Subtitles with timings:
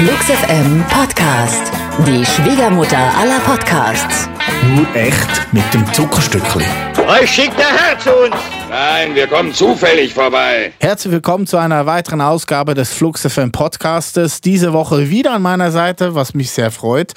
[0.00, 1.70] Flux FM Podcast.
[2.06, 4.30] Die Schwiegermutter aller Podcasts.
[4.74, 6.64] Nur echt mit dem Zuckerstückli.
[7.06, 8.34] Euch schickt der Herr zu uns.
[8.70, 10.72] Nein, wir kommen zufällig vorbei.
[10.80, 14.40] Herzlich willkommen zu einer weiteren Ausgabe des Flux FM Podcastes.
[14.40, 17.12] Diese Woche wieder an meiner Seite, was mich sehr freut.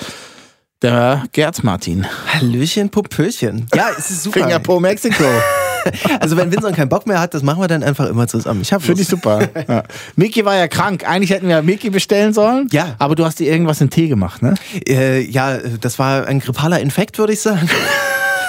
[0.81, 2.05] Der Gerd Martin.
[2.33, 3.65] Hallöchen, Popöchen.
[3.73, 4.41] Ja, es ist super.
[4.41, 5.23] Finger Po Mexiko.
[6.19, 8.61] Also wenn Vincent keinen Bock mehr hat, das machen wir dann einfach immer zusammen.
[8.61, 9.49] Ich habe Finde ich super.
[9.67, 9.83] Ja.
[10.15, 11.07] Miki war ja krank.
[11.07, 12.67] Eigentlich hätten wir Miki bestellen sollen.
[12.71, 12.95] Ja.
[12.99, 14.53] Aber du hast dir irgendwas in Tee gemacht, ne?
[14.87, 17.69] Äh, ja, das war ein grippaler Infekt, würde ich sagen.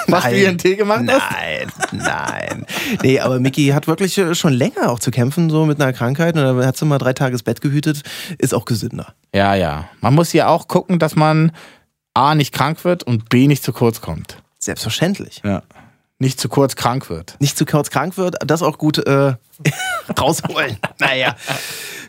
[0.07, 1.23] Was du dir in Tee gemacht hast?
[1.31, 2.65] Nein, nein.
[3.01, 6.35] Nee, aber Micky hat wirklich äh, schon länger auch zu kämpfen, so mit einer Krankheit.
[6.35, 8.03] Und dann hat sie mal drei Tage Bett gehütet.
[8.37, 9.13] Ist auch gesünder.
[9.33, 9.89] Ja, ja.
[10.01, 11.51] Man muss ja auch gucken, dass man
[12.13, 14.37] A nicht krank wird und B nicht zu kurz kommt.
[14.59, 15.41] Selbstverständlich.
[15.43, 15.63] Ja.
[16.17, 17.35] Nicht zu kurz krank wird.
[17.39, 19.33] Nicht zu kurz krank wird, das auch gut äh,
[20.19, 20.77] rausholen.
[20.97, 21.35] naja.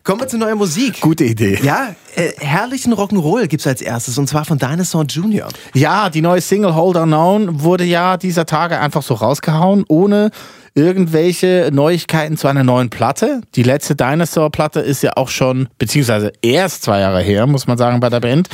[0.04, 1.00] Kommen wir zu neuer Musik.
[1.00, 1.58] Gute Idee.
[1.60, 5.48] Ja, äh, herrlichen Rock'n'Roll gibt's als erstes und zwar von Dinosaur Jr.
[5.74, 10.30] Ja, die neue Single Hold On Known wurde ja dieser Tage einfach so rausgehauen, ohne
[10.76, 13.40] irgendwelche Neuigkeiten zu einer neuen Platte.
[13.54, 17.98] Die letzte Dinosaur-Platte ist ja auch schon, beziehungsweise erst zwei Jahre her, muss man sagen,
[17.98, 18.48] bei der Band.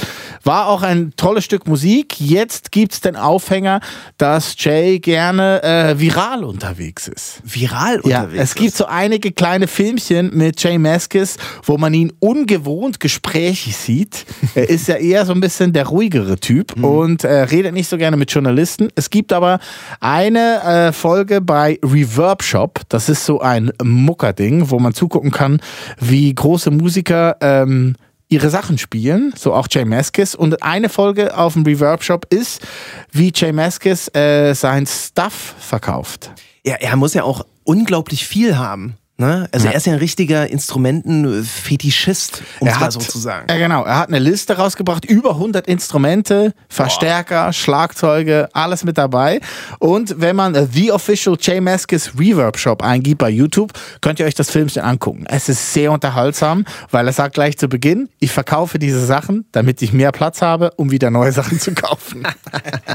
[0.45, 2.21] War auch ein tolles Stück Musik.
[2.21, 3.81] Jetzt gibt's den Aufhänger,
[4.19, 7.43] dass Jay gerne äh, viral unterwegs ist.
[7.45, 8.43] Viral Ja, unterwegs.
[8.45, 14.27] es gibt so einige kleine Filmchen mit Jay Maskis, wo man ihn ungewohnt gesprächig sieht.
[14.55, 17.97] er ist ja eher so ein bisschen der ruhigere Typ und äh, redet nicht so
[17.99, 18.91] gerne mit Journalisten.
[18.95, 19.59] Es gibt aber
[19.99, 22.12] eine äh, Folge bei Reverb
[22.43, 22.81] Shop.
[22.89, 25.61] Das ist so ein Muckerding, wo man zugucken kann,
[25.99, 27.97] wie große Musiker ähm,
[28.29, 30.35] ihre Sachen spielen, so auch Jay Maskis.
[30.35, 32.63] Und eine Folge auf dem Reverb Shop ist,
[33.11, 36.31] wie Jay Maskis äh, sein Stuff verkauft.
[36.65, 38.97] Ja, er muss ja auch unglaublich viel haben.
[39.23, 39.49] Ne?
[39.53, 39.71] Also Ja.
[39.73, 43.47] er ist ja ein richtiger Instrumentenfetischist, um es mal so zu sagen.
[43.49, 43.85] Ja, genau.
[43.85, 49.41] Er hat eine Liste rausgebracht, über 100 Instrumente, Verstärker, Schlagzeuge, alles mit dabei.
[49.79, 54.27] Und wenn man äh, The Official J Maskis Reverb Shop eingibt bei YouTube, könnt ihr
[54.27, 55.25] euch das Filmchen angucken.
[55.29, 59.81] Es ist sehr unterhaltsam, weil er sagt gleich zu Beginn, ich verkaufe diese Sachen, damit
[59.83, 62.27] ich mehr Platz habe, um wieder neue Sachen zu kaufen.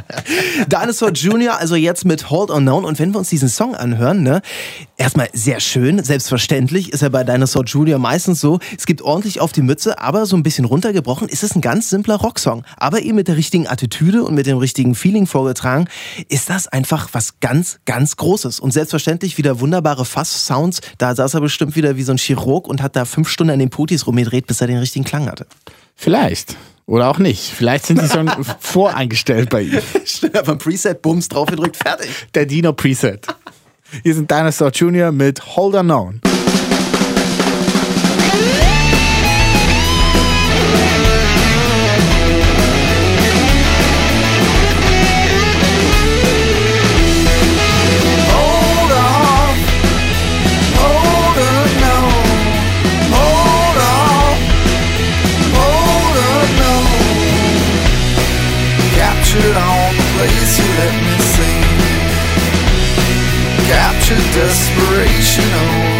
[0.67, 2.83] Dinosaur Jr., also jetzt mit Hold On Known.
[2.83, 4.41] Und wenn wir uns diesen Song anhören, ne,
[4.97, 7.99] erstmal sehr schön, selbstverständlich ist er bei Dinosaur Jr.
[7.99, 11.55] meistens so, es gibt ordentlich auf die Mütze, aber so ein bisschen runtergebrochen ist es
[11.55, 12.63] ein ganz simpler Rocksong.
[12.75, 15.87] Aber eben mit der richtigen Attitüde und mit dem richtigen Feeling vorgetragen,
[16.27, 18.59] ist das einfach was ganz, ganz Großes.
[18.59, 20.81] Und selbstverständlich wieder wunderbare Fass-Sounds.
[20.97, 23.59] Da saß er bestimmt wieder wie so ein Chirurg und hat da fünf Stunden an
[23.59, 25.45] den Putis rumgedreht, bis er den richtigen Klang hatte.
[25.93, 26.57] Vielleicht.
[26.87, 27.41] Oder auch nicht.
[27.41, 28.27] Vielleicht sind die schon
[28.59, 29.81] voreingestellt bei ihm.
[30.33, 32.09] Einfach Preset, Bums, draufgedrückt, fertig.
[32.33, 33.27] Der Dino Preset.
[34.03, 35.11] Hier sind Dinosaur Jr.
[35.11, 36.21] mit Hold On Known.
[48.33, 49.55] Hold on,
[50.75, 51.95] hold on, no.
[53.15, 54.35] Hold on,
[55.55, 56.73] hold on, no.
[58.95, 60.66] Captured on the place
[64.07, 65.43] such desperation.
[65.43, 65.96] Oh.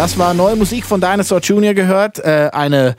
[0.00, 1.74] Das war neue Musik von Dinosaur Jr.
[1.74, 2.20] gehört.
[2.20, 2.96] Äh, eine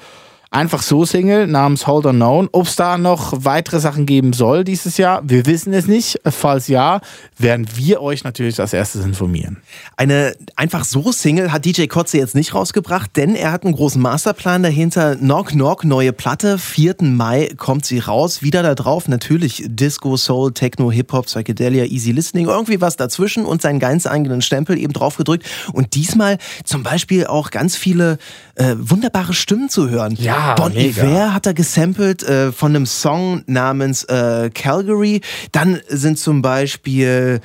[0.52, 2.50] einfach so Single namens Hold On Known.
[2.52, 6.20] Ob es da noch weitere Sachen geben soll dieses Jahr, wir wissen es nicht.
[6.26, 7.00] Falls ja,
[7.38, 9.62] werden wir euch natürlich als erstes informieren.
[9.96, 14.02] Eine einfach so Single hat DJ Kotze jetzt nicht rausgebracht, denn er hat einen großen
[14.02, 15.16] Masterplan dahinter.
[15.16, 16.96] Knock Knock, neue Platte, 4.
[17.00, 18.42] Mai kommt sie raus.
[18.42, 23.62] Wieder da drauf natürlich Disco, Soul, Techno, Hip-Hop, Psychedelia, Easy Listening, irgendwie was dazwischen und
[23.62, 25.46] seinen ganz eigenen Stempel eben drauf gedrückt.
[25.72, 28.18] Und diesmal zum Beispiel auch ganz viele
[28.62, 30.16] äh, wunderbare Stimmen zu hören.
[30.20, 31.04] Ja, Bon mega.
[31.04, 35.22] Iver hat er gesampelt äh, von einem Song namens äh, Calgary.
[35.52, 37.42] Dann sind zum Beispiel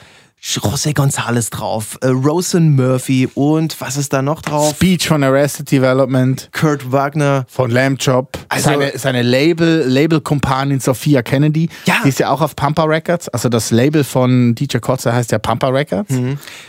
[0.46, 4.70] José González drauf, äh, Rosen Murphy und was ist da noch drauf?
[4.70, 6.48] Speech von Arrested Development.
[6.52, 7.44] Kurt Wagner.
[7.48, 8.38] Von Lamb Chop.
[8.48, 11.68] Also- seine seine Label, Label-Kompanin Sophia Kennedy.
[11.86, 11.96] Ja.
[12.04, 13.28] Die ist ja auch auf Pampa Records.
[13.30, 16.14] Also das Label von DJ Kotze heißt ja Pampa Records.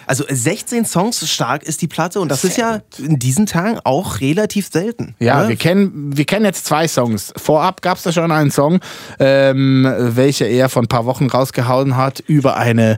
[0.08, 4.22] Also 16 Songs stark ist die Platte und das ist ja in diesen Tagen auch
[4.22, 5.16] relativ selten.
[5.20, 5.50] Ja, ne?
[5.50, 7.32] wir kennen, wir kennen jetzt zwei Songs.
[7.38, 8.80] Vorab gab es da schon einen Song,
[9.20, 12.98] ähm, welcher er vor ein paar Wochen rausgehauen hat über eine,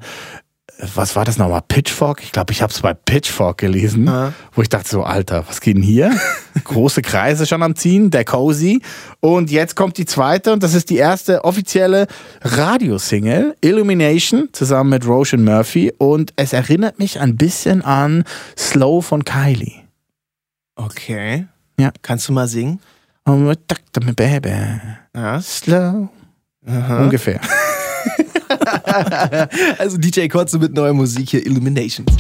[0.96, 2.24] was war das nochmal, Pitchfork?
[2.24, 4.10] Ich glaube, ich habe es bei Pitchfork gelesen,
[4.54, 6.18] wo ich dachte so, Alter, was geht denn hier?
[6.64, 8.82] Große Kreise schon am Ziehen, der Cozy.
[9.20, 12.08] Und jetzt kommt die zweite und das ist die erste offizielle
[12.42, 15.92] Radiosingle, Illumination, zusammen mit Roshan Murphy.
[15.98, 18.24] Und es erinnert mich ein bisschen an
[18.58, 19.84] Slow von Kylie.
[20.76, 21.46] Okay.
[21.78, 21.92] Ja.
[22.02, 22.80] Kannst du mal singen?
[23.26, 23.54] Oh,
[24.16, 24.80] baby.
[25.14, 25.42] Ja.
[25.42, 26.10] Slow.
[26.66, 27.42] Ungefähr.
[29.78, 32.12] Also DJ Kotze mit neuer Musik hier, Illuminations.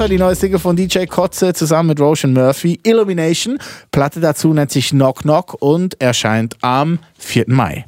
[0.00, 2.80] War die neue Single von DJ Kotze zusammen mit Roshan Murphy.
[2.84, 3.58] Illumination.
[3.92, 7.44] Platte dazu nennt sich Knock Knock und erscheint am 4.
[7.48, 7.84] Mai.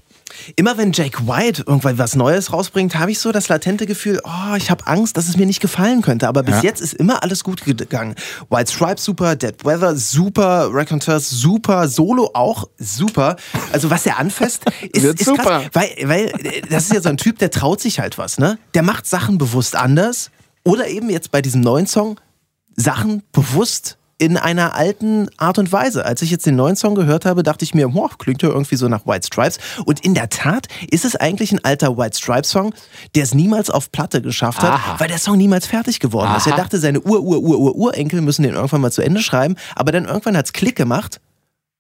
[0.57, 4.55] Immer wenn Jake White irgendwann was Neues rausbringt, habe ich so das latente Gefühl, oh,
[4.57, 6.29] ich habe Angst, dass es mir nicht gefallen könnte.
[6.29, 6.63] Aber bis Ja.
[6.65, 8.15] jetzt ist immer alles gut gegangen.
[8.51, 13.37] White Stripes super, Dead Weather super, Raconteurs super, Solo auch super.
[13.73, 15.43] Also was er anfasst, ist, Wird ist super.
[15.43, 15.65] krass.
[15.73, 18.37] Weil, weil äh, das ist ja so ein Typ, der traut sich halt was.
[18.39, 18.59] Ne?
[18.75, 20.31] Der macht Sachen bewusst anders.
[20.65, 22.21] Oder eben jetzt bei diesem neuen Song
[22.77, 26.05] Sachen bewusst in einer alten Art und Weise.
[26.05, 28.77] Als ich jetzt den neuen Song gehört habe, dachte ich mir, boah, klingt ja irgendwie
[28.77, 29.59] so nach White Stripes.
[29.85, 32.73] Und in der Tat ist es eigentlich ein alter White Stripes Song,
[33.17, 35.01] der es niemals auf Platte geschafft hat, Aha.
[35.01, 36.47] weil der Song niemals fertig geworden ist.
[36.47, 40.53] Er dachte, seine Ur-Ur-Ur-Ur-Urenkel müssen den irgendwann mal zu Ende schreiben, aber dann irgendwann hat's
[40.53, 41.21] Klick gemacht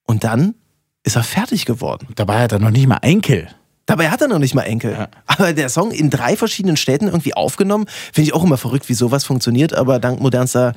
[0.04, 0.56] und dann
[1.04, 2.08] ist er fertig geworden.
[2.16, 3.48] Dabei hat er noch nicht mal Enkel.
[3.86, 5.08] Dabei hat er noch nicht mal Enkel.
[5.26, 8.94] Aber der Song in drei verschiedenen Städten irgendwie aufgenommen, finde ich auch immer verrückt, wie
[8.94, 9.74] sowas funktioniert.
[9.74, 10.74] Aber dank modernster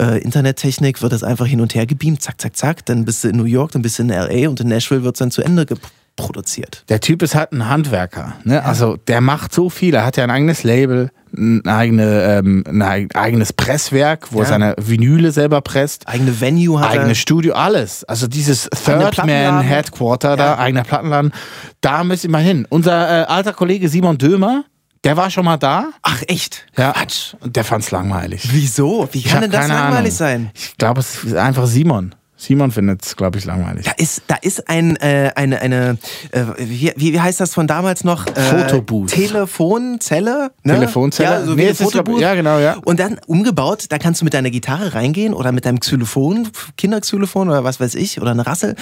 [0.00, 2.86] äh, Internettechnik wird das einfach hin und her gebeamt, zack, zack, zack.
[2.86, 4.48] Dann bist du in New York, dann bist du in L.A.
[4.48, 6.84] und in Nashville wird es dann zu Ende geproduziert.
[6.88, 8.34] Der Typ ist halt ein Handwerker.
[8.44, 8.64] Ne?
[8.64, 9.94] Also der macht so viel.
[9.94, 14.44] Er hat ja ein eigenes Label, ein, eigene, ähm, ein eig- eigenes Presswerk, wo er
[14.44, 14.48] Ja.
[14.50, 16.08] seine Vinyle selber presst.
[16.08, 17.14] Eigene Venue hat Eigenes er.
[17.16, 18.04] Studio, alles.
[18.04, 19.60] Also dieses Third Man.
[19.62, 20.58] Headquarter da, Ja.
[20.58, 21.32] eigener Plattenladen,
[21.80, 22.66] da müssen wir hin.
[22.70, 24.64] Unser äh, alter Kollege Simon Dömer,
[25.04, 25.90] der war schon mal da.
[26.02, 26.66] Ach echt?
[26.76, 26.92] Ja.
[26.92, 27.34] Quatsch.
[27.40, 28.48] Und der fand's langweilig.
[28.52, 29.08] Wieso?
[29.12, 30.10] Wie kann denn das langweilig Ahnung.
[30.10, 30.50] sein?
[30.54, 32.14] Ich glaube, es ist einfach Simon.
[32.36, 33.86] Simon findet es, glaube ich, langweilig.
[33.86, 35.98] Da ist, da ist ein, äh, eine, eine
[36.32, 38.26] äh, wie, wie wie heißt das von damals noch?
[38.26, 39.08] Äh, Fotobooth.
[39.10, 40.50] Telefonzelle?
[40.62, 40.74] Ne?
[40.74, 41.30] Telefonzelle?
[41.30, 42.76] Ja, so wie Nee, es ist, glaub- ja, genau, ja.
[42.84, 47.48] Und dann umgebaut, da kannst du mit deiner Gitarre reingehen oder mit deinem Xylophon, Kinderxylophon
[47.48, 48.76] oder was weiß ich, oder eine Rassel.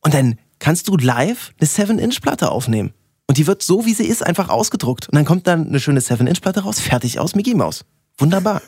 [0.00, 2.92] Und dann kannst du live eine 7-Inch-Platte aufnehmen.
[3.28, 5.08] Und die wird so, wie sie ist, einfach ausgedruckt.
[5.08, 7.84] Und dann kommt dann eine schöne 7-Inch-Platte raus, fertig aus Mickey Mouse.
[8.18, 8.62] Wunderbar.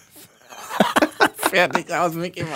[1.50, 2.52] Fertig aus Mickey Mouse.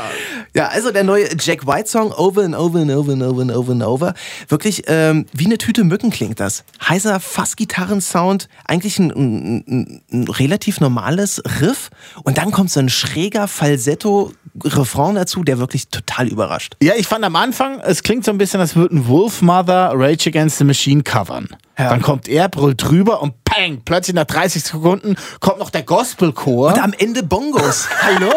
[0.55, 3.53] Ja, also der neue Jack White Song Over and Over and Over and Over and
[3.53, 4.15] Over and Over.
[4.49, 6.65] Wirklich ähm, wie eine Tüte Mücken klingt das.
[6.87, 11.91] Heißer Fassgitarrensound, eigentlich ein, ein, ein, ein relativ normales Riff
[12.25, 14.33] und dann kommt so ein schräger Falsetto
[14.63, 16.77] Refrain dazu, der wirklich total überrascht.
[16.83, 20.59] Ja, ich fand am Anfang, es klingt so ein bisschen, als würden Wolfmother Rage Against
[20.59, 21.49] the Machine covern.
[21.79, 21.89] Ja.
[21.89, 26.75] Dann kommt er, brüllt drüber und pang, plötzlich nach 30 Sekunden kommt noch der Gospelchor.
[26.75, 27.89] Und am Ende Bongos.
[28.03, 28.33] Hallo?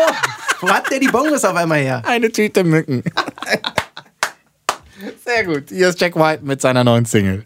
[0.62, 2.02] Wo hat der die Bongos auf einmal her?
[2.06, 3.04] eine Tüte Mücken.
[5.26, 5.66] Sehr gut.
[5.70, 7.44] Hier ist Jack White mit seiner neuen Single.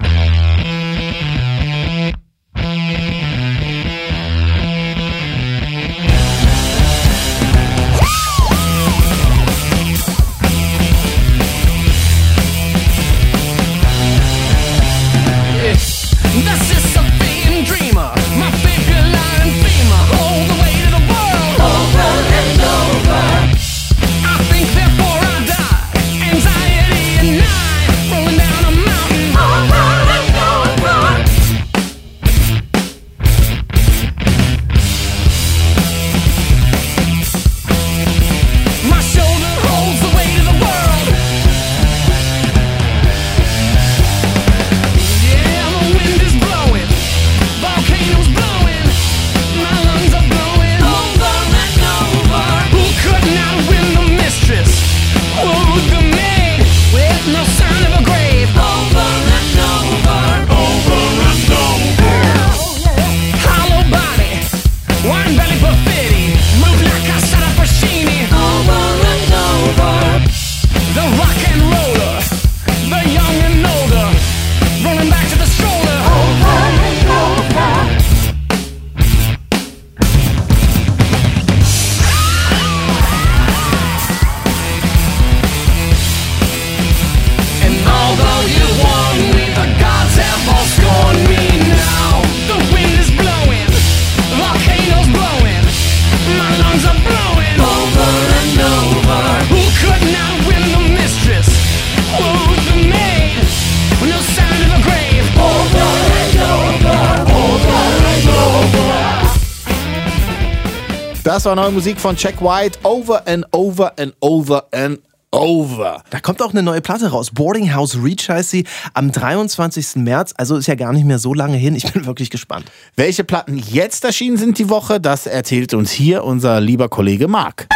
[111.39, 112.79] Das war neue Musik von Jack White.
[112.83, 114.99] Over and over and over and
[115.31, 116.03] over.
[116.09, 117.31] Da kommt auch eine neue Platte raus.
[117.31, 119.95] Boarding House Reach heißt sie am 23.
[120.03, 120.33] März.
[120.35, 121.75] Also ist ja gar nicht mehr so lange hin.
[121.75, 122.65] Ich bin wirklich gespannt.
[122.97, 127.69] Welche Platten jetzt erschienen sind die Woche, das erzählt uns hier unser lieber Kollege Marc.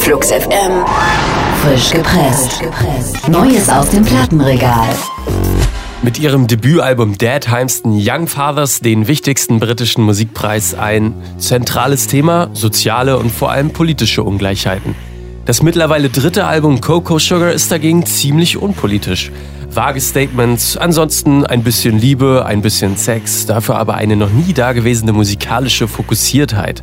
[0.00, 0.84] Flux FM.
[1.62, 2.60] Frisch gepresst.
[3.28, 4.96] Neues aus dem Plattenregal.
[6.00, 11.12] Mit ihrem Debütalbum Dead heimsten Young Fathers den wichtigsten britischen Musikpreis ein.
[11.38, 14.94] Zentrales Thema, soziale und vor allem politische Ungleichheiten.
[15.44, 19.32] Das mittlerweile dritte Album Coco Sugar ist dagegen ziemlich unpolitisch.
[19.70, 25.12] Vage Statements, ansonsten ein bisschen Liebe, ein bisschen Sex, dafür aber eine noch nie dagewesene
[25.12, 26.82] musikalische Fokussiertheit.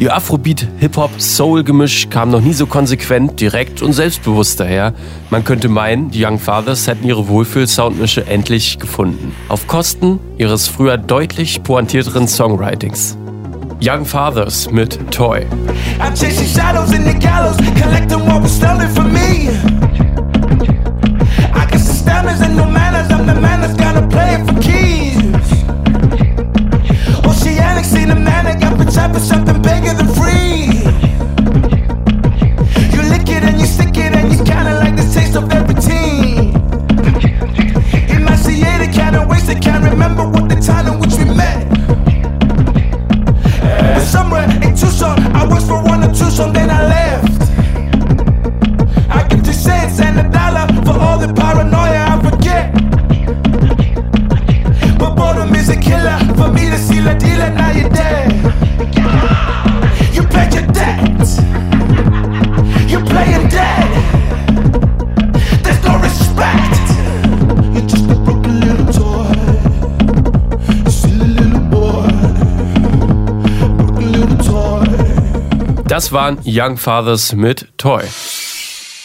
[0.00, 4.94] Ihr Afrobeat-Hip-Hop-Soul-Gemisch kam noch nie so konsequent, direkt und selbstbewusst daher.
[5.28, 9.34] Man könnte meinen, die Young Fathers hätten ihre Wohlfühl-Soundmische endlich gefunden.
[9.50, 13.18] Auf Kosten ihres früher deutlich pointierteren Songwritings.
[13.82, 15.44] Young Fathers mit Toy.
[15.98, 16.16] I'm
[29.00, 31.09] type of something bigger than free.
[76.00, 78.00] Das waren Young Fathers mit Toy.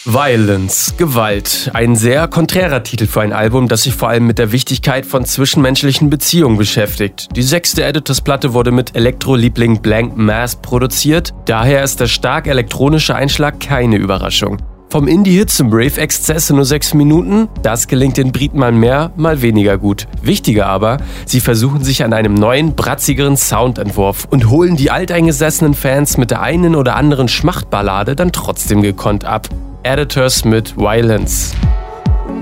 [0.06, 1.70] Violence, Gewalt.
[1.74, 5.26] Ein sehr konträrer Titel für ein Album, das sich vor allem mit der Wichtigkeit von
[5.26, 7.28] zwischenmenschlichen Beziehungen beschäftigt.
[7.36, 13.60] Die sechste Editors-Platte wurde mit Elektro-Liebling Blank Mass produziert, daher ist der stark elektronische Einschlag
[13.60, 14.56] keine Überraschung.
[14.88, 19.42] Vom Indie-Hit zum Rave-Exzess in nur sechs Minuten, das gelingt den Briten mal mehr, mal
[19.42, 20.06] weniger gut.
[20.22, 26.18] Wichtiger aber, sie versuchen sich an einem neuen, bratzigeren Soundentwurf und holen die alteingesessenen Fans
[26.18, 29.48] mit der einen oder anderen Schmachtballade dann trotzdem gekonnt ab.
[29.82, 31.52] Editors mit Violence.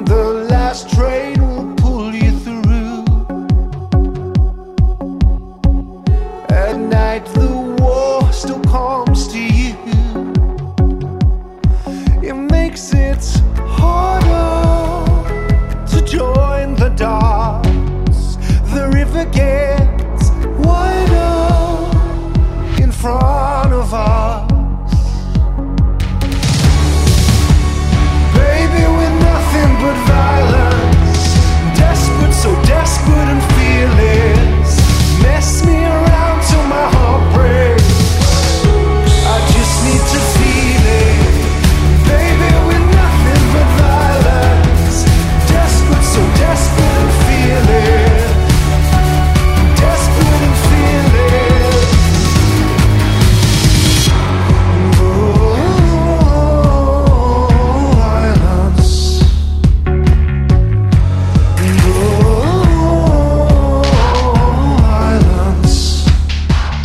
[0.06, 1.33] The last train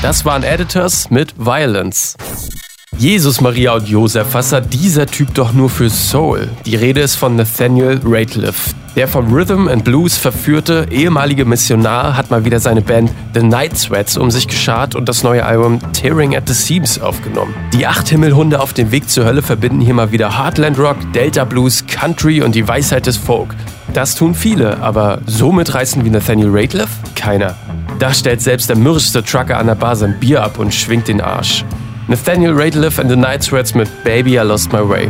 [0.02, 2.16] Das waren Editors mit Violence.
[2.98, 6.48] Jesus, Maria und Josef, was hat dieser Typ doch nur für Soul?
[6.66, 8.74] Die Rede ist von Nathaniel Rateliff.
[8.96, 13.78] Der vom Rhythm and Blues verführte ehemalige Missionar hat mal wieder seine Band The Night
[13.78, 17.54] Sweats um sich geschart und das neue Album Tearing at the Seams aufgenommen.
[17.74, 21.44] Die acht Himmelhunde auf dem Weg zur Hölle verbinden hier mal wieder Heartland Rock, Delta
[21.44, 23.54] Blues, Country und die Weisheit des Folk.
[23.94, 26.90] Das tun viele, aber so mitreißen wie Nathaniel Rateliff?
[27.16, 27.56] Keiner.
[28.00, 31.20] Da stellt selbst der mürrischste Trucker an der Bar sein Bier ab und schwingt den
[31.20, 31.66] Arsch.
[32.08, 35.10] Nathaniel Rateliff and the Night Sweats mit Baby I Lost My Way.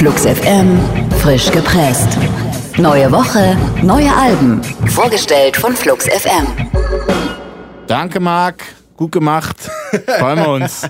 [0.00, 0.80] Flux FM,
[1.18, 2.16] frisch gepresst.
[2.78, 4.62] Neue Woche, neue Alben.
[4.88, 6.46] Vorgestellt von Flux FM.
[7.86, 8.64] Danke, Marc.
[8.96, 9.58] Gut gemacht.
[10.18, 10.88] Freuen wir uns.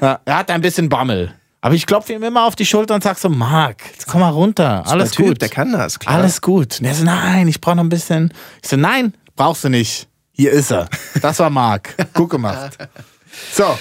[0.00, 1.34] Ja, er hat ein bisschen Bammel.
[1.60, 4.30] Aber ich klopfe ihm immer auf die Schulter und sag so, Marc, jetzt komm mal
[4.30, 4.84] runter.
[4.86, 5.42] Alles Typ, gut.
[5.42, 6.14] der kann das, klar.
[6.14, 6.78] Alles gut.
[6.78, 8.32] Und er so, nein, ich brauche noch ein bisschen.
[8.62, 10.06] Ich so, nein, brauchst du nicht.
[10.30, 10.88] Hier ist er.
[11.20, 11.96] Das war Marc.
[12.14, 12.78] Gut gemacht.
[13.52, 13.76] So,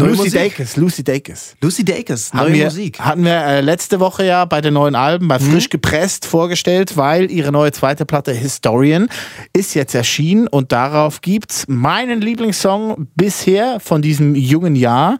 [0.00, 0.56] Neue Lucy Musik.
[0.56, 1.54] Dacus, Lucy Dacus.
[1.60, 2.98] Lucy Dacus, neue Hatten wir, Musik.
[3.00, 5.52] hatten wir äh, letzte Woche ja bei den neuen Alben bei Mhm.
[5.52, 9.08] Frisch gepresst vorgestellt, weil ihre neue zweite Platte Historian
[9.52, 15.18] ist jetzt erschienen und darauf gibt's meinen Lieblingssong bisher von diesem jungen Jahr.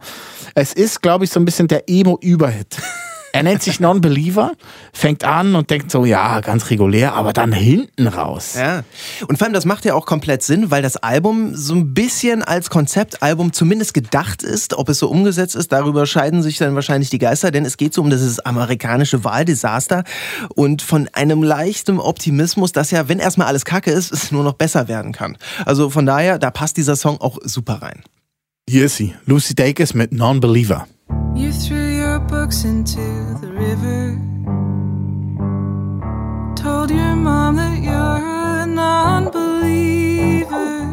[0.55, 2.77] Es ist, glaube ich, so ein bisschen der Emo-Überhit.
[3.33, 4.51] Er nennt sich Non-Believer,
[4.91, 8.55] fängt an und denkt so, ja, ganz regulär, aber dann hinten raus.
[8.57, 8.83] Ja.
[9.27, 12.43] Und vor allem, das macht ja auch komplett Sinn, weil das Album so ein bisschen
[12.43, 14.73] als Konzeptalbum zumindest gedacht ist.
[14.73, 17.93] Ob es so umgesetzt ist, darüber scheiden sich dann wahrscheinlich die Geister, denn es geht
[17.93, 20.03] so um dieses amerikanische Wahldesaster
[20.55, 24.53] und von einem leichten Optimismus, dass ja, wenn erstmal alles kacke ist, es nur noch
[24.53, 25.37] besser werden kann.
[25.65, 28.03] Also von daher, da passt dieser Song auch super rein.
[28.69, 30.87] Hier ist sie, Lucy Dacus mit Non-Believer.
[31.35, 33.05] You threw your books into
[33.41, 34.17] the river.
[36.55, 38.19] Told your mom that you're
[38.63, 40.87] a non believer.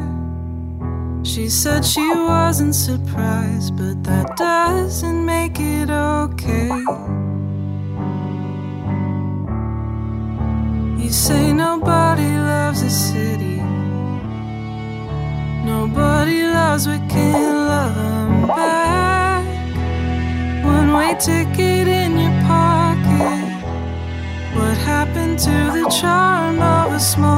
[1.24, 6.70] She said she wasn't surprised, but that doesn't make it okay.
[11.02, 13.58] You say nobody loves a city
[15.64, 19.07] Nobody loves what can't love 'em back.
[20.64, 23.48] One way ticket in your pocket.
[24.54, 27.37] What happened to the charm of a small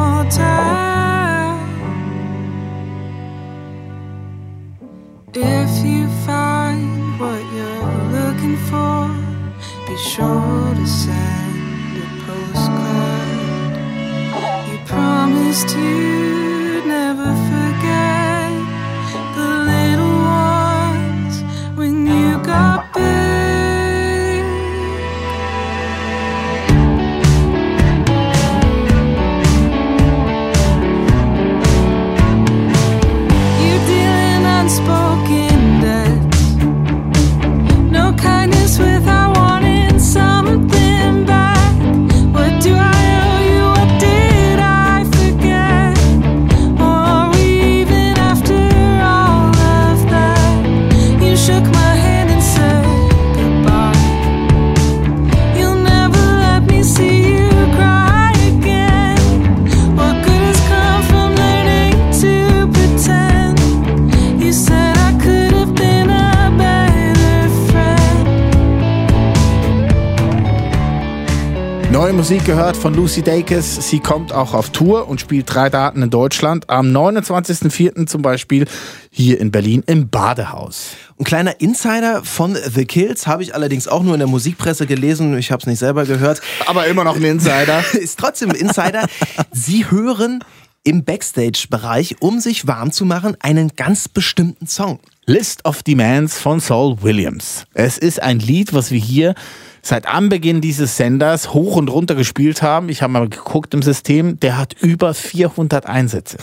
[72.21, 73.89] Musik gehört von Lucy Dacus.
[73.89, 76.69] Sie kommt auch auf Tour und spielt drei Daten in Deutschland.
[76.69, 78.07] Am 29.04.
[78.09, 78.67] zum Beispiel
[79.11, 80.91] hier in Berlin im Badehaus.
[81.19, 85.39] Ein kleiner Insider von The Kills habe ich allerdings auch nur in der Musikpresse gelesen.
[85.39, 86.43] Ich habe es nicht selber gehört.
[86.67, 87.83] Aber immer noch ein Insider.
[87.95, 89.07] Ist trotzdem ein Insider.
[89.51, 90.45] Sie hören
[90.85, 95.01] im Backstage-Bereich, um sich warm zu machen, einen ganz bestimmten Song.
[95.25, 97.65] List of Demands von Saul Williams.
[97.73, 99.35] Es ist ein Lied, was wir hier
[99.83, 102.89] seit Anbeginn dieses Senders hoch und runter gespielt haben.
[102.89, 106.39] Ich habe mal geguckt im System, der hat über 400 Einsätze.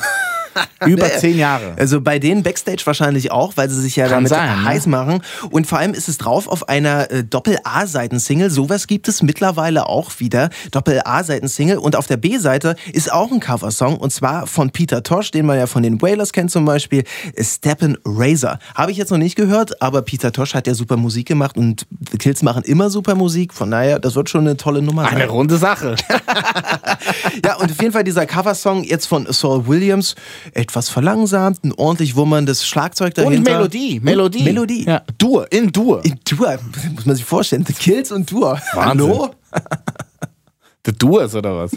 [0.86, 1.74] über zehn Jahre.
[1.78, 4.66] Also bei denen Backstage wahrscheinlich auch, weil sie sich ja Kann damit sein, ne?
[4.66, 5.22] heiß machen.
[5.50, 8.50] Und vor allem ist es drauf auf einer äh, Doppel-A-Seiten-Single.
[8.50, 10.50] Sowas gibt es mittlerweile auch wieder.
[10.72, 11.78] Doppel-A-Seiten-Single.
[11.78, 13.98] Und auf der B-Seite ist auch ein Coversong.
[13.98, 17.04] Und zwar von Peter Tosh, den man ja von den Wailers kennt zum Beispiel.
[17.40, 18.60] Steppen Razor.
[18.76, 21.86] Habe ich jetzt noch nicht gehört, aber Peter Tosh hat ja super Musik gemacht und
[22.12, 23.54] The Kills machen immer super Musik.
[23.54, 25.16] Von daher, das wird schon eine tolle Nummer sein.
[25.16, 25.96] Eine runde Sache.
[27.46, 30.16] Ja, und auf jeden Fall dieser Coversong jetzt von Saul Williams,
[30.54, 33.38] etwas verlangsamt, ein ordentlich wummerndes Schlagzeug dahinter.
[33.38, 34.40] Und Melodie, Melodie.
[34.40, 34.86] Und Melodie.
[34.86, 35.02] Ja.
[35.18, 36.04] Dur, in Dur.
[36.06, 36.58] In Dur,
[36.96, 38.60] muss man sich vorstellen, The Kills und Dur.
[38.74, 39.10] Wahnsinn.
[39.10, 39.36] Hallo?
[40.86, 41.72] Der Dur oder was?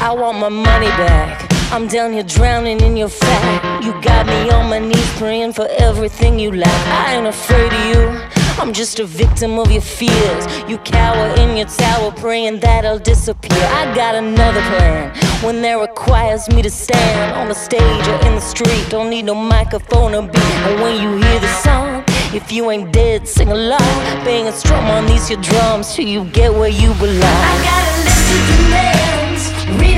[0.00, 1.48] I want my money back.
[1.72, 3.82] I'm down here drowning in your fat.
[3.82, 6.86] You got me on my knees praying for everything you lack.
[6.88, 8.31] I ain't afraid of you.
[8.58, 10.46] I'm just a victim of your fears.
[10.68, 13.64] You cower in your tower praying that I'll disappear.
[13.64, 15.14] I got another plan.
[15.42, 19.24] When there requires me to stand on the stage or in the street, don't need
[19.24, 20.54] no microphone or beat.
[20.66, 23.94] And when you hear the song, if you ain't dead, sing along.
[24.24, 27.22] Bang a strum on these your drums till you get where you belong.
[27.22, 29.91] I got a list of demands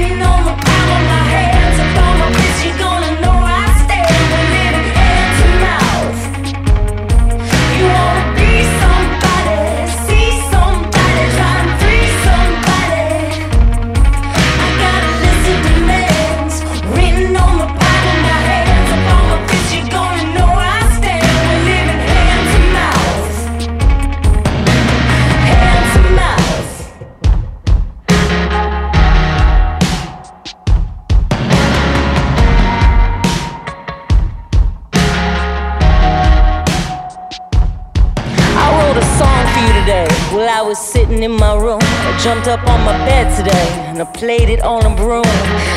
[40.68, 44.48] was sitting in my room, I jumped up on my bed today and I played
[44.48, 45.24] it on a broom.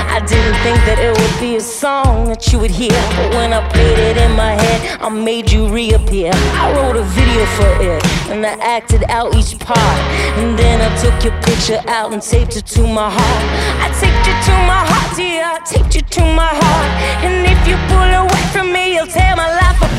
[0.07, 3.53] I didn't think that it would be a song that you would hear, but when
[3.53, 6.31] I played it in my head, I made you reappear.
[6.33, 9.99] I wrote a video for it and I acted out each part,
[10.39, 13.43] and then I took your picture out and taped it to my heart.
[13.83, 16.89] I taped you to my heart, yeah, I taped you to my heart,
[17.25, 19.96] and if you pull away from me, you'll tear my life apart.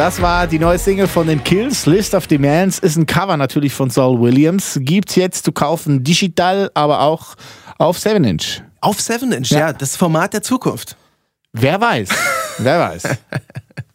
[0.00, 1.84] Das war die neue Single von den Kills.
[1.84, 4.78] List of Demands ist ein Cover natürlich von Saul Williams.
[4.80, 7.34] Gibt's jetzt zu kaufen digital, aber auch
[7.76, 8.62] auf 7 Inch.
[8.80, 9.58] Auf 7 Inch, ja.
[9.58, 9.72] Ja.
[9.74, 10.96] das Format der Zukunft.
[11.52, 12.08] Wer weiß.
[12.62, 13.02] Wer weiß.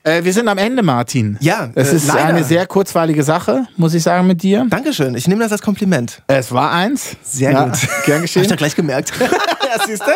[0.07, 1.35] Äh, wir sind am Ende, Martin.
[1.41, 2.25] Ja, Es äh, ist leider.
[2.25, 4.67] eine sehr kurzweilige Sache, muss ich sagen, mit dir.
[4.69, 6.21] Dankeschön, ich nehme das als Kompliment.
[6.27, 7.17] Es war eins.
[7.23, 7.79] Sehr Ja, gut.
[8.05, 8.43] Gern Hab geschehen.
[8.43, 9.13] ich doch gleich gemerkt.
[9.19, 10.11] Ja, siehst du?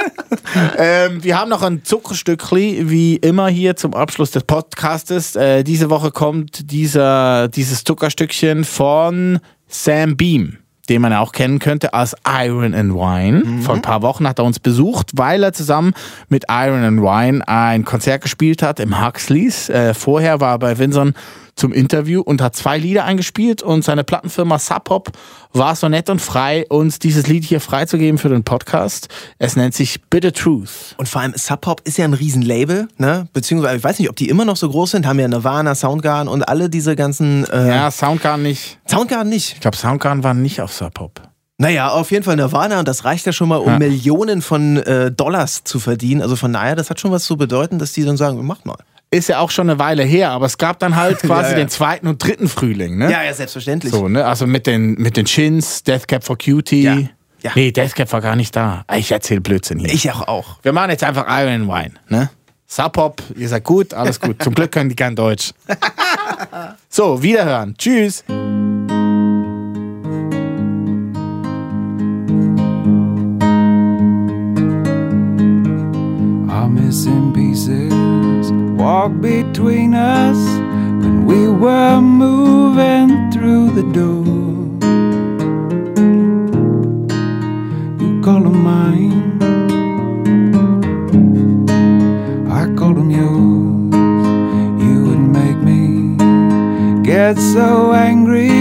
[0.77, 5.35] ähm, wir haben noch ein Zuckerstückli, wie immer hier zum Abschluss des Podcastes.
[5.35, 10.57] Äh, diese Woche kommt dieser, dieses Zuckerstückchen von Sam Beam,
[10.89, 13.61] den man ja auch kennen könnte als Iron and Wine.
[13.61, 15.93] Vor ein paar Wochen hat er uns besucht, weil er zusammen
[16.27, 19.69] mit Iron and Wine ein Konzert gespielt hat im Huxleys.
[19.69, 21.13] Äh, vorher war er bei Winson
[21.59, 25.11] zum Interview und hat zwei Lieder eingespielt und seine Plattenfirma Sub Pop
[25.53, 29.09] war so nett und frei, uns dieses Lied hier freizugeben für den Podcast.
[29.37, 30.95] Es nennt sich Bitter Truth.
[30.97, 33.27] Und vor allem Sub Pop ist ja ein Riesenlabel, ne?
[33.33, 36.27] Beziehungsweise, ich weiß nicht, ob die immer noch so groß sind, haben ja Nirvana, Soundgarden
[36.27, 37.45] und alle diese ganzen.
[37.51, 38.79] Äh, Ja, Soundgarden nicht.
[38.89, 39.53] Soundgarden nicht.
[39.53, 41.21] Ich glaube, Soundgarden waren nicht auf Sub Pop.
[41.61, 43.79] Naja, auf jeden Fall Nirvana und das reicht ja schon mal, um Ja.
[43.79, 46.21] Millionen von äh, Dollars zu verdienen.
[46.21, 48.77] Also von daher, das hat schon was zu bedeuten, dass die dann sagen, macht mal.
[49.11, 51.63] Ist ja auch schon eine Weile her, aber es gab dann halt quasi Ja, ja.
[51.63, 53.11] den zweiten und dritten Frühling, ne?
[53.11, 53.91] Ja, ja, selbstverständlich.
[53.91, 54.25] So, ne?
[54.25, 56.83] Also mit den, mit den Chins, Death Cab for Cutie.
[56.83, 56.97] Ja.
[57.41, 57.51] Ja.
[57.55, 58.83] Nee, Death Cab war gar nicht da.
[58.95, 59.91] Ich erzähle Blödsinn hier.
[59.93, 60.57] Ich auch auch.
[60.61, 62.29] Wir machen jetzt einfach Iron Wine, ne?
[62.67, 64.43] Sub Pop, ihr seid gut, alles gut.
[64.43, 65.53] Zum Glück können die kein Deutsch.
[66.89, 67.73] so, wiederhören.
[67.75, 68.23] Tschüss.
[76.51, 77.93] Our missing pieces
[78.79, 80.37] walk between us
[81.03, 84.23] when we were moving through the door.
[87.99, 89.41] You call them mine,
[92.49, 93.93] I call them yours.
[94.81, 96.15] You would make me
[97.03, 98.58] get so angry,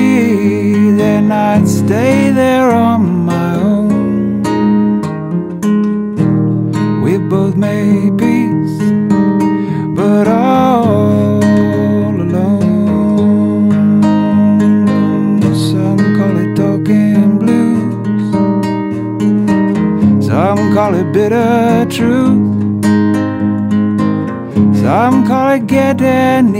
[21.28, 22.84] bitter truth,
[24.80, 26.54] some call it getting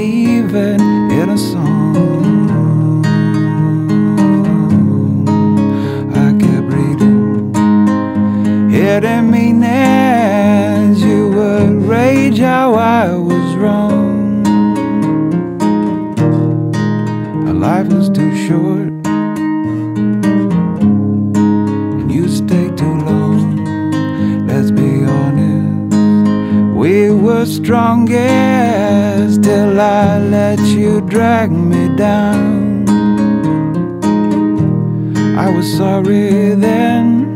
[27.49, 32.89] strongest till I let you drag me down.
[35.39, 37.28] I was sorry then.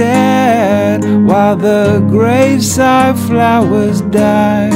[0.00, 4.70] Contented while the graveside flowers die.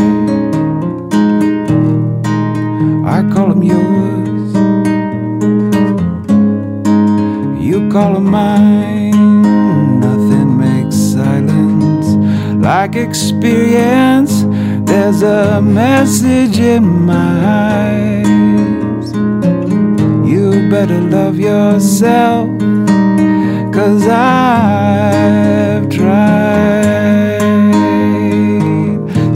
[3.07, 4.55] I call them yours,
[7.63, 10.01] you call them mine.
[10.01, 12.09] Nothing makes silence
[12.63, 14.45] like experience.
[14.87, 17.33] There's a message in my
[17.71, 19.13] eyes.
[20.29, 22.54] You better love yourself.
[23.75, 27.41] Cause I've tried.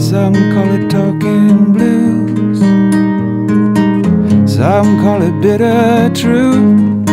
[0.00, 2.60] Some call it talking blues,
[4.48, 7.08] some call it bitter truth,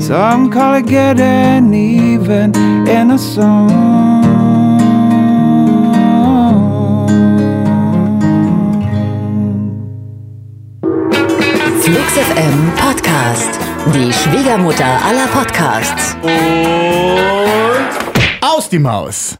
[0.00, 2.54] some call it getting even
[2.88, 4.04] in a song.
[12.14, 13.63] FM Podcast.
[13.92, 16.16] Die Schwiegermutter aller Podcasts.
[18.40, 19.36] Aus die Maus.